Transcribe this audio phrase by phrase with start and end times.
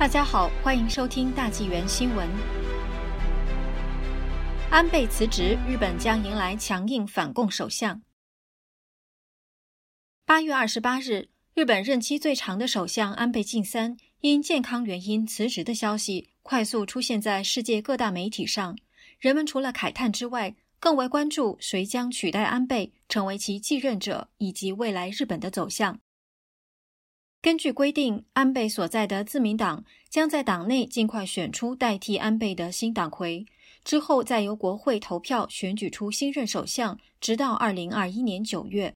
[0.00, 2.26] 大家好，欢迎收听大纪元新闻。
[4.70, 8.00] 安倍辞职，日本将迎来强硬反共首相。
[10.24, 18.78] 八月二十八日，日本任期最长的首相安倍晋三因健康原因辞职的消息快速出现在世界各大媒体上。
[19.18, 26.00] 人们除了慨叹之外，更为关注谁将取代安倍成为其继任者，以及未来日本的走向。
[27.42, 33.46] 根据规定，安倍所在的自民党将在党内尽快选出代替安倍的新党魁，
[33.82, 38.94] 之后再由国会投票选举出新任首相，直到二零二一年九月。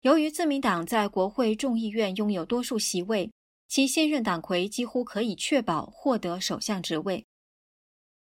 [0.00, 3.30] 由于自民党在国会众议院拥有多数席位，
[3.68, 7.24] 其现任党魁几乎可以确保获得首相职位。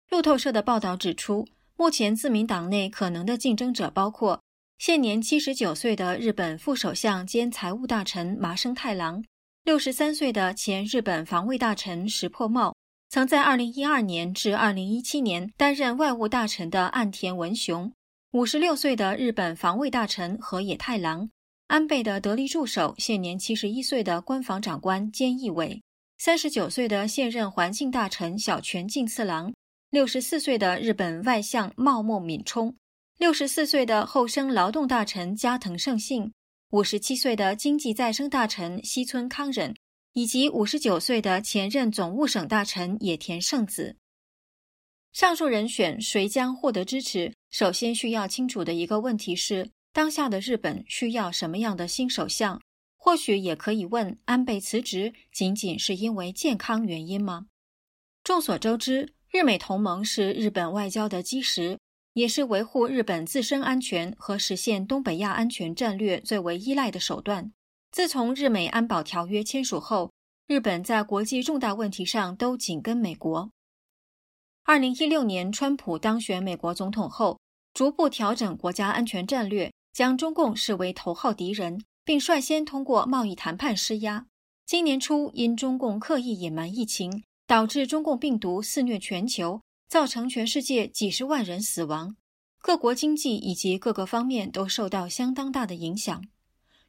[0.09, 4.41] 路透社的报道指出，目前自民党内可能的竞争者包括。
[4.81, 9.23] 现年七十九岁的日本副首相兼财务大臣麻生太郎，
[9.63, 12.76] 六十三岁的前日本防卫大臣石破茂，
[13.07, 17.93] 曾在二零一二年至二零一七年担任外务大臣的岸田文雄，
[18.32, 21.29] 五十六岁的日本防卫大臣河野太郎，
[21.68, 25.79] 安倍的得力助手，现年七十一岁的官房长官菅义伟，
[26.18, 29.54] 三十九岁的现任环境大臣小泉进次郎，
[29.91, 32.76] 六十四岁的日本外相茂木敏充。
[33.21, 36.33] 六十四岁的后生劳动大臣加藤胜信，
[36.71, 39.75] 五十七岁的经济再生大臣西村康忍，
[40.13, 43.95] 以及五十九岁的前任总务省大臣野田圣子。
[45.13, 47.31] 上述人选谁将获得支持？
[47.51, 52.59] 首先需要清楚的一个问题是：当下的日本需要什么样的新首相？
[52.97, 57.45] 或许也可以问：安倍辞职仅仅是因为健康原因吗？
[58.23, 61.77] 众所周知，日美同盟是日本外交的基石。
[62.13, 67.51] 也是维护日本自身安全和实现东北亚安全战略最为依赖的手段。
[67.91, 70.12] 自从日美安保条约签署后，
[70.47, 73.51] 日本在国际重大问题上都紧跟美国。
[74.63, 77.39] 二零一六年，川普当选美国总统后，
[77.73, 84.28] 逐步调整国家安全战略，将中共视为头号敌人，并率先通过贸易谈判施压。
[84.66, 89.61] 今年初，因中共刻意隐瞒疫情，导致中共病毒肆虐全球。
[89.91, 92.16] 造成全世界几十万人死亡，
[92.62, 96.24] 各国经济以及各个方面都受到相当大的影响。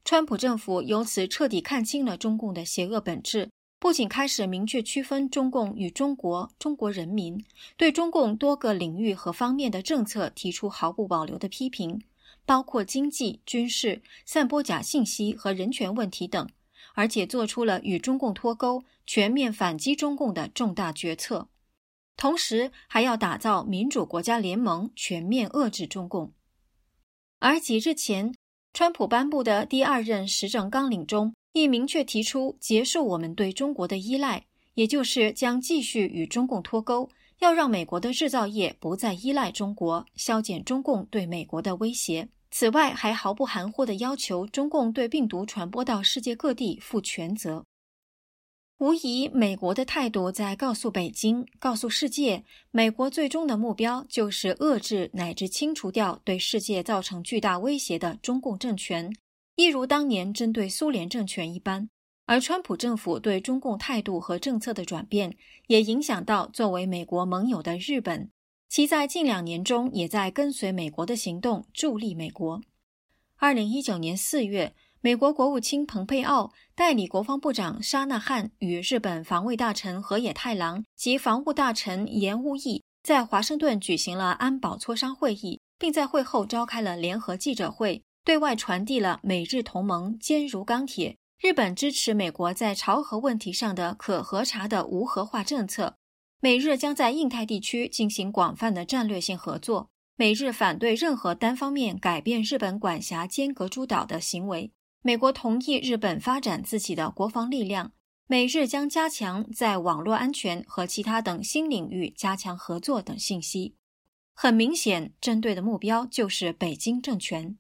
[0.05, 7.45] 川普政府由此彻底看清了中共的邪恶本质，不仅开始明确区分中共与中国、中国人民，
[7.77, 12.01] 对中共多个领域和方面的政策提出毫不保留的批评，
[12.47, 16.49] 包括经济、军事、散播假信息和人权问题等，
[16.95, 21.49] 而且做出了与中共脱钩、全面反击中共的重大决策。
[22.17, 26.33] 同时，还要打造民主国家联盟，全面遏制中共。
[27.41, 28.33] 而几日前，
[28.73, 42.29] 川普颁布的第二任施政纲领中，亦明确提出结束我们对中国的依赖，也就是将继续与中共脱钩，要让美国的制造业不再依赖中国，削减中共对美国的威胁。
[42.53, 47.65] 此外，还毫不含糊地要求中共对病毒传播到世界各地负全责。
[48.83, 59.15] 无疑，美国的态度在告诉北京、告诉世界，美国最终的目标就是遏制乃至清除掉对世界造成巨大威胁的中共政权，
[59.55, 61.89] 一如当年针对苏联政权一般。
[62.27, 65.37] 而川普政府对中共态度和政策的转变，
[65.69, 68.33] 也影响到作为美国盟友的日本，
[68.69, 72.61] 其在近两年中也在跟随美国的行动，助力美国。
[73.37, 74.75] 二零一九年四月。
[75.05, 95.97] 美国国务卿蓬佩奥代理国防部长沙纳汉与日本防卫大臣河野太郎及防务大臣岩屋义在华盛顿举行了安保磋商会议，并在会后召开了联合记者会，对外传递了美日同盟坚如钢铁、日本支持美国在朝核问题上的可核查的无核化政策，
[96.39, 104.71] 美日将在印太地区进行广泛的战略性合作，美日反对任何单方面改变日本管辖间隔诸岛的行为。
[105.05, 107.93] 美国同意日本发展自己的国防力量，
[108.29, 113.75] 美日将加强在网络安全和其他等新领域加强合作等信息。
[114.33, 117.59] 很明显，针对的目标就是北京政权。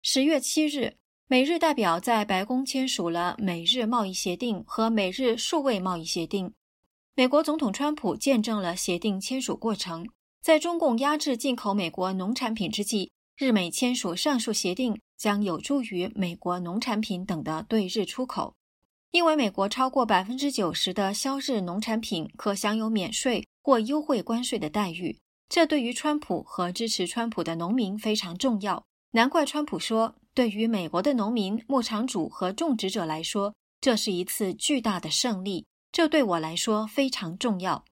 [0.00, 6.54] 十月七日，美日代表在白宫签署了美日贸易协定和美日数位贸易协定。
[7.14, 10.08] 美国总统川普见证了协定签署过程。
[10.40, 15.00] 在中共压制进口美国农产品之际，日美签署上述协定。
[15.18, 18.54] 将有助于美国农产品等的对日出口，
[19.10, 25.18] 因为美国超过百分之九十的销日农产品可享有免税或优惠关税的待遇，
[25.48, 28.80] 这对于川普和支持川普的农民非常重要。
[29.10, 37.84] 难怪川普说，对于美国的农民、牧场主和种植者来说，这是一次巨大的胜利，这对我来说非常重要。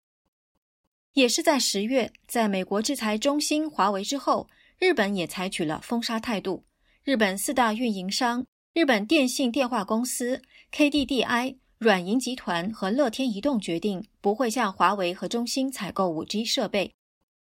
[1.14, 4.48] 也是在十月，在美国制裁中兴、华为之后，
[4.78, 6.64] 日本也采取了封杀态度。
[7.02, 8.44] 日本四大运营商
[8.74, 10.42] 日本电信电话公司、
[10.72, 16.92] KDDI、软银集团和乐天移动决定不会向华为和中兴采购 5G 设备，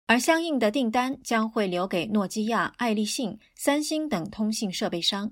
[0.06, 5.32] 而相应的订单将会留给诺基亚、爱立信、三星等通信设备商。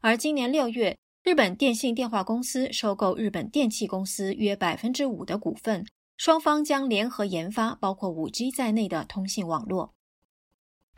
[0.00, 5.86] 而今年六月，日本电信电话公司收购日本电气公司约百分之五的股份。
[6.16, 9.94] 双方将联合研发包括 5G 在内的通信网络。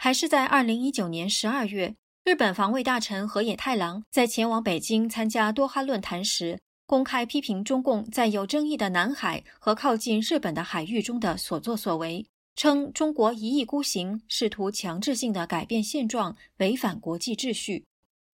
[0.02, 1.94] 还是在2019年12月，
[2.24, 12.24] 日本防卫大臣河野太郎在前往北京参加多哈论坛时，公开批评中共在有争议的南海和靠近日本的海域中的所作所为，
[12.56, 17.84] 称中国一意孤行，试图强制性的改变现状，违反国际秩序。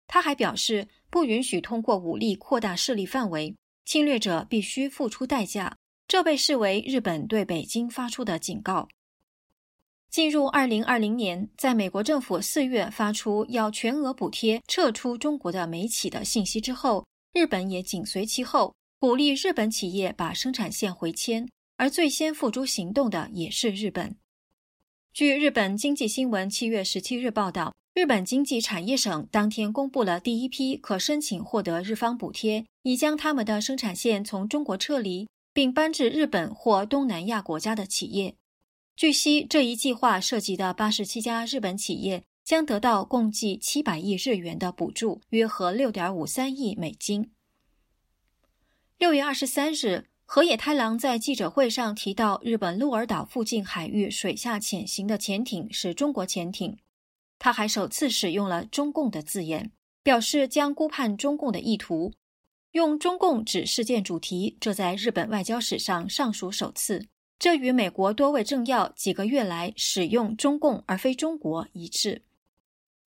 [0.07, 3.53] 他还表示，不允许通过武力扩大势力范围，
[3.85, 5.77] 侵略者必须付出代价。
[6.07, 8.87] 这被视为日本对北京发出的警告。
[10.17, 17.05] 进入二零二零年，在美国政府四月发出要全额补贴撤出中国的煤企的信息之后，
[17.35, 21.47] 日本也紧随其后，鼓励日本企业把生产线回迁。
[21.77, 24.17] 而最先付诸行动的也是日本。
[25.13, 35.29] 据日本经济新闻七月十七日报道，日本经济产业省当天公布了第一批可申请获得日方补贴，已将他们的生产线从中国撤离。
[35.53, 38.35] 并搬至日本或东南亚国家的企业。
[38.97, 47.31] 据悉，这一计划涉及的八十七家日本企业将得到共计七百亿日元的补助，约合六点五三亿美金。
[48.97, 56.79] 六月二十三日，河野太郎在记者会上提到，日本鹿儿岛附近海域水下潜行的潜艇是中国潜艇。
[57.39, 59.73] 他还首次使用了“中共”的字眼，
[60.03, 62.15] 表示将估判中共的意图。
[62.73, 67.09] 用中共指事件主题，这在日本外交史上尚属首次。
[67.39, 72.23] 这与美国多位政要几个月来使用中共而非中国一致。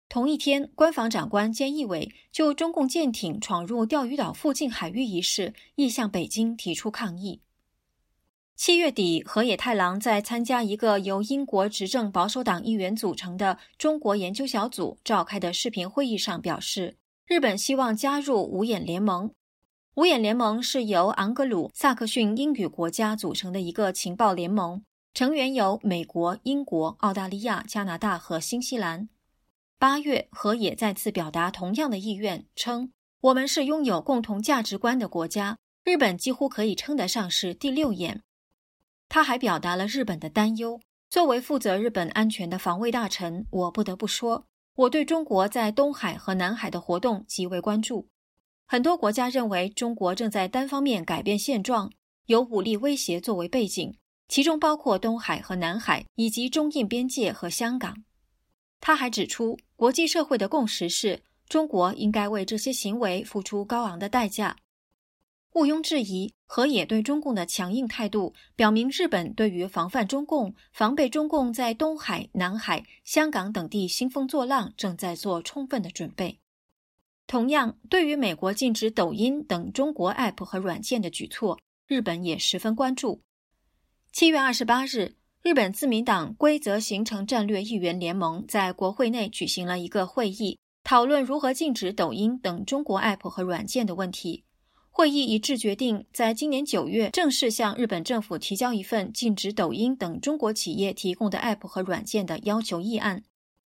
[0.07, 7.41] 同一天，官房长官菅义伟就中共舰艇闯入钓鱼岛附近海域一事，亦向北京提出抗议。
[8.55, 19.33] 七月底，河野太郎在参加一个由英国执政保守党议员组成的中国研究小组召开的视频会议上表示，日本希望加入五眼联盟。
[19.95, 29.07] 五眼联盟是由昂格鲁萨克逊英语国家组成的一个情报联盟，成员有美国、英国、澳大利亚、加拿大和新西兰。
[29.77, 32.91] 八月，河野再次表达同样的意愿，称
[33.21, 38.23] ：“我们是拥有共同价值观的国家，日本几乎可以称得上是第六眼。”
[39.07, 40.81] 他还表达了日本的担忧。
[41.11, 48.07] 作为负责日本安全的防卫大臣，我不得不说，我对中国在东海和南海的活动极为关注。
[48.65, 51.91] 很多国家认为中国正在单方面改变现状，
[52.25, 53.93] 有武力威胁作为背景，
[54.27, 58.03] 其中包括东海和南海以及中印边界和香港。
[58.79, 64.57] 他还指出，国际社会的共识是中国应该为这些行为付出高昂的代价。
[65.53, 76.39] 毋庸置疑，河野对中共的强硬态度表明，日本对于防范中共、防备中共在东海、南海、香港等地兴风作浪，正在做充分的准备。
[77.25, 83.21] 同样，对于美国禁止抖音等中国 App 和软件的举措，日本也十分关注。
[84.11, 94.43] 七月二十八日，日本自民党规则形成战略议员联盟在国会内举行了一个会议，讨论如何禁止抖音等中国 App 和软件的问题。
[94.91, 103.23] 会议一致决定，在今年九月正式向日本政府提交一份禁止抖音等中国企业提供的 App 和软件的要求议案。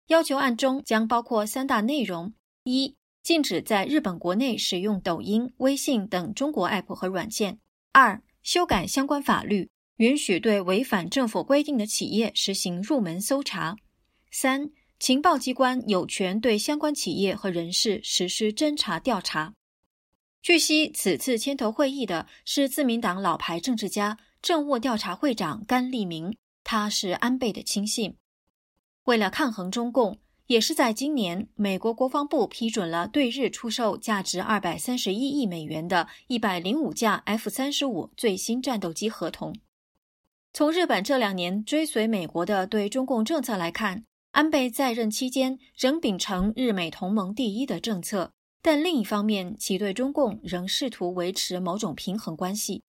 [0.08, 2.34] 要求案中将包括三大内容：
[2.64, 7.58] 一、禁止在日本国内使用抖音、微信等中国 App 和软件。
[7.90, 13.76] 二、修改相关法律，允许对违反政府规定的企业实行入门搜查。
[14.30, 19.54] 三、情报机关有权对相关企业和人士实施侦查调查。
[20.42, 28.18] 据悉，此次牵头会议的是自民党老牌政治家、政务调查会长甘利明，他是安倍的亲信。
[29.04, 30.18] 为了抗衡中共。
[30.46, 39.54] 也是在今年，美国国防部批准了对日出售价值二百三十一亿美元的一百零五架 F 三十五最新战斗机合同。
[40.52, 52.82] 从日本这两年追随美国的对中共政策来看，安倍在任期间仍秉承日美同盟第一的政策，但另一方面，其对中共仍试图维持某种平衡关系。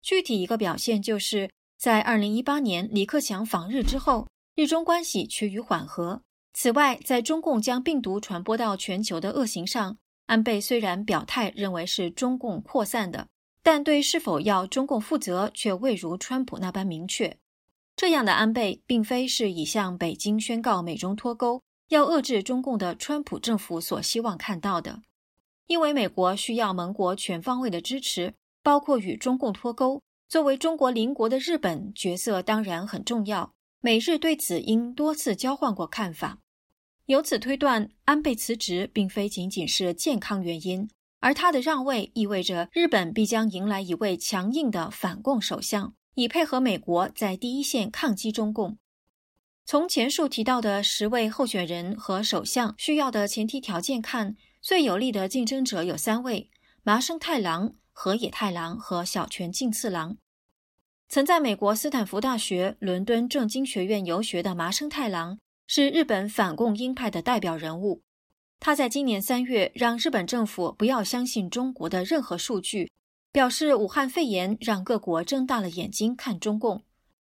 [0.00, 6.22] 具体一个表现就是在二零一八年李克强访日之后，日中关系趋于缓和。
[6.58, 13.28] 此外，在中共将病毒传播到全球的恶行上，安倍虽然表态认为是中共扩散的，
[13.62, 17.36] 但对是否要中共负责却未如川普那般明确。
[17.94, 25.02] 这样的安倍，并非是已向北京宣告美中脱钩、要遏制中共的川普政府所希望看到的。
[25.66, 28.32] 因为美国需要盟国全方位的支持，
[28.62, 30.02] 包括与中共脱钩。
[30.26, 33.52] 作为中国邻国的日本，角色当然很重要。
[33.82, 36.38] 美日对此应多次交换过看法。
[37.06, 48.78] 由此推断，安倍辞职并非仅仅是健康原因，而他的让位意味着日本必将迎来一位强硬的反共首相，以配合美国在第一线抗击中共。
[49.64, 56.50] 从前述提到的十位候选人和首相需要的前提条件看，最有力的竞争者有三位：
[56.82, 60.16] 麻生太郎、河野太郎和小泉进次郎。
[61.08, 65.38] 曾在美国斯坦福大学、伦敦政经学院游学的麻生太郎。
[65.66, 68.02] 是日本反共鹰派的代表人物。
[68.58, 72.90] 他在今年三月让日本政府不要相信中国的任何数据，
[73.32, 76.82] 表示武汉肺炎让各国睁大了眼睛看中共。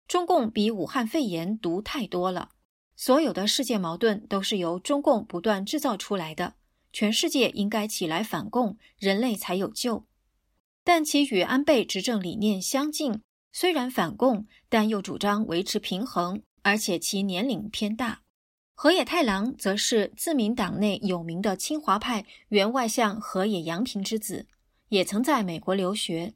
[0.09, 2.51] 中共比武汉肺炎毒太多了。
[2.97, 6.55] 所有的世界矛盾都是由中共不断制造出来的。
[6.93, 10.05] 全世界应该起来反共，人类才有救。
[10.85, 13.23] 但其与安倍执政理念相近，
[13.53, 18.21] 虽然反共，但又主张维持平衡，而且其年龄偏大。
[18.75, 24.47] 河野太郎则是自民党内有名的清华派原外相河野洋平之子，
[24.89, 26.35] 也曾在美国留学。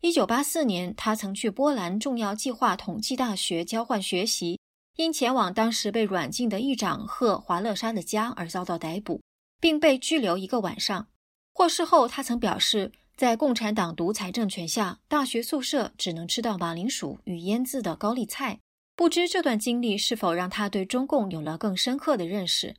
[0.00, 4.58] 一九八四年，他曾去波兰重要计划统计大学交换学习，
[4.96, 9.20] 因前往当时被软禁的议长赫华勒沙的家而遭到逮捕，
[9.60, 11.08] 并被拘留一个晚上。
[11.52, 18.58] 获释后，他曾表示，在共产党独裁政权下，大学宿舍只能吃到马铃薯与腌制的高丽菜。
[18.94, 22.76] 不知这段经历是否让他对中共有了更深刻的认识。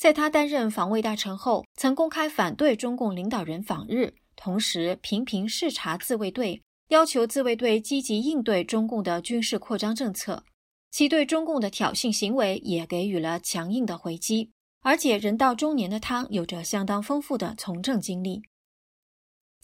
[0.00, 10.44] 在他担任防卫大臣后，曾公开反对中共领导人访日，同时频频视察自卫队，要求自卫队积极应对中共的军事扩张政策。
[10.90, 14.50] 其对中共的挑衅行为也给予了强硬的回击。
[14.82, 18.42] 而且人到中年的他，有着相当丰富的从政经历。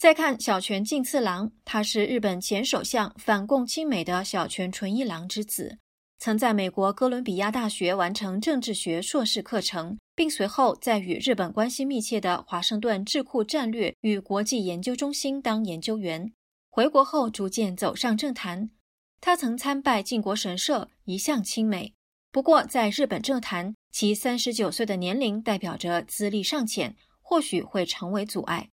[0.01, 5.77] 再看小泉进次郎，他是日本前首相反共亲美的小泉纯一郎之子，
[6.17, 16.33] 曾在美国哥伦比亚大学完成政治学硕士课程，并随后在与日本关系密切的华盛顿智库战略与国际研究中心当研究员。
[16.71, 18.71] 回国后逐渐走上政坛，
[19.19, 21.93] 他曾参拜靖国神社，一向亲美。
[22.31, 28.69] 不过，在日本政坛，其三十九岁的年龄代表着资历尚浅，或许会成为阻碍。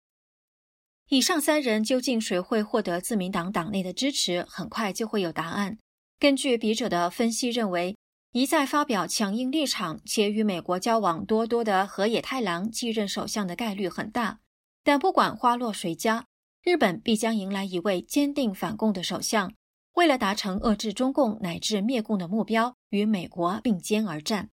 [1.13, 5.77] 以上三人究竟谁会获得自民党党内的支持，很快就会有答案。
[6.17, 7.95] 根据笔者的分析认为，
[8.31, 14.39] 一再发表强硬立场且与美国交往多多的河野太郎继任首相的概率很大。
[14.83, 16.25] 但不管花落谁家，
[16.63, 19.53] 日本必将迎来一位坚定反共的首相，
[19.93, 24.49] 为了达成遏制中共乃至灭共的目标，与美国并肩而战。